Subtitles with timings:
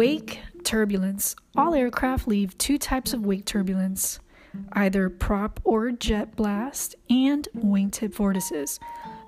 [0.00, 1.36] Wake turbulence.
[1.54, 4.18] All aircraft leave two types of wake turbulence
[4.72, 8.80] either prop or jet blast, and wingtip vortices.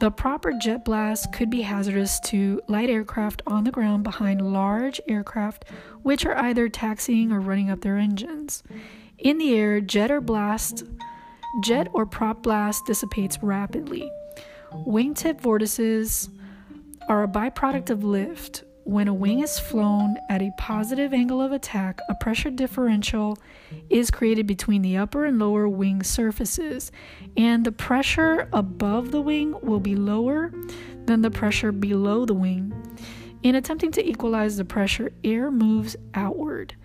[0.00, 4.52] The prop or jet blast could be hazardous to light aircraft on the ground behind
[4.52, 5.66] large aircraft,
[6.02, 8.64] which are either taxiing or running up their engines.
[9.18, 10.82] In the air, jet or blast,
[11.62, 14.10] jet or prop blast dissipates rapidly.
[14.72, 16.28] Wingtip vortices
[17.08, 18.64] are a byproduct of lift.
[18.86, 23.36] When a wing is flown at a positive angle of attack, a pressure differential
[23.90, 26.92] is created between the upper and lower wing surfaces,
[27.36, 30.52] and the pressure above the wing will be lower
[31.06, 32.72] than the pressure below the wing.
[33.42, 36.76] In attempting to equalize the pressure, air moves outward,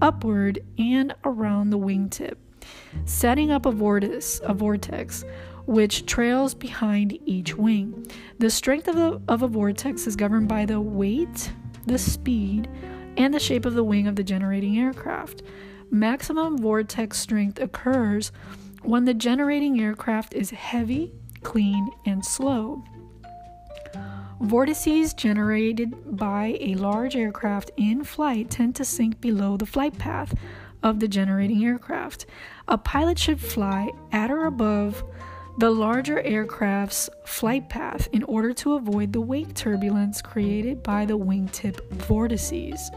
[0.00, 2.36] upward, and around the wingtip,
[3.04, 4.40] setting up a vortex.
[4.44, 5.24] A vortex
[5.68, 8.06] which trails behind each wing.
[8.38, 11.52] The strength of, of a vortex is governed by the weight,
[11.84, 12.66] the speed,
[13.18, 15.42] and the shape of the wing of the generating aircraft.
[15.90, 18.32] Maximum vortex strength occurs
[18.82, 22.82] when the generating aircraft is heavy, clean, and slow.
[24.40, 30.34] Vortices generated by a large aircraft in flight tend to sink below the flight path
[30.82, 32.26] of the generating aircraft.
[32.68, 35.04] A pilot should fly at or above
[35.58, 41.18] the larger aircraft's flight path in order to avoid the wake turbulence created by the
[41.18, 42.90] wingtip vortices.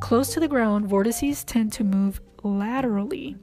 [0.00, 3.36] Close to the ground, vortices tend to move laterally.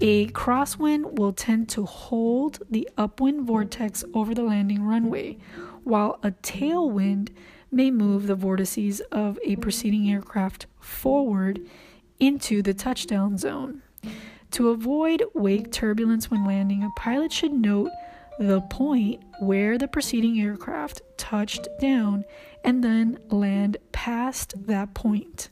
[0.00, 5.38] A crosswind will tend to hold the upwind vortex over the landing runway,
[5.82, 7.30] while a tailwind
[7.72, 11.68] may move the vortices of a preceding aircraft forward
[12.20, 13.82] into the touchdown zone.
[14.52, 17.90] To avoid wake turbulence when landing, a pilot should note
[18.38, 22.24] the point where the preceding aircraft touched down
[22.64, 25.50] and then land past that point.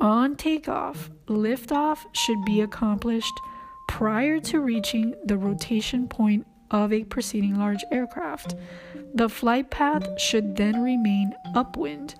[0.00, 3.34] On takeoff, liftoff should be accomplished
[3.88, 8.54] prior to reaching the rotation point of a preceding large aircraft.
[9.14, 12.14] The flight path should then remain upwind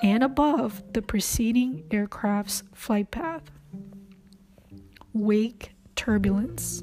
[0.00, 3.50] and above the preceding aircraft's flight path
[5.12, 6.82] wake turbulence.